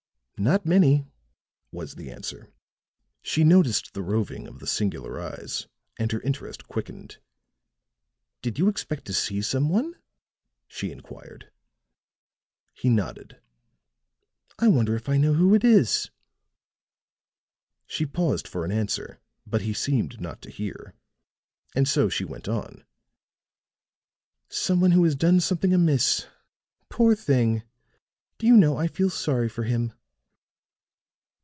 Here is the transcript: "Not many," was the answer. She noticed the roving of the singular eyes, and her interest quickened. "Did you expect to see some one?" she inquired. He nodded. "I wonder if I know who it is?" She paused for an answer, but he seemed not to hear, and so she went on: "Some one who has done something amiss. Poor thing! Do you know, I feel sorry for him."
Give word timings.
"Not 0.41 0.65
many," 0.65 1.05
was 1.71 1.93
the 1.93 2.09
answer. 2.09 2.49
She 3.21 3.43
noticed 3.43 3.93
the 3.93 4.01
roving 4.01 4.47
of 4.47 4.57
the 4.57 4.65
singular 4.65 5.21
eyes, 5.21 5.67
and 5.99 6.11
her 6.11 6.19
interest 6.21 6.67
quickened. 6.67 7.19
"Did 8.41 8.57
you 8.57 8.67
expect 8.67 9.05
to 9.05 9.13
see 9.13 9.43
some 9.43 9.69
one?" 9.69 9.93
she 10.67 10.91
inquired. 10.91 11.51
He 12.73 12.89
nodded. 12.89 13.39
"I 14.57 14.67
wonder 14.67 14.95
if 14.95 15.07
I 15.07 15.17
know 15.17 15.33
who 15.35 15.53
it 15.53 15.63
is?" 15.63 16.09
She 17.85 18.07
paused 18.07 18.47
for 18.47 18.65
an 18.65 18.71
answer, 18.71 19.19
but 19.45 19.61
he 19.61 19.73
seemed 19.75 20.19
not 20.21 20.41
to 20.41 20.49
hear, 20.49 20.95
and 21.75 21.87
so 21.87 22.09
she 22.09 22.25
went 22.25 22.47
on: 22.47 22.83
"Some 24.49 24.81
one 24.81 24.89
who 24.93 25.03
has 25.03 25.13
done 25.13 25.39
something 25.39 25.71
amiss. 25.71 26.25
Poor 26.89 27.13
thing! 27.13 27.61
Do 28.39 28.47
you 28.47 28.57
know, 28.57 28.75
I 28.77 28.87
feel 28.87 29.11
sorry 29.11 29.47
for 29.47 29.65
him." 29.65 29.93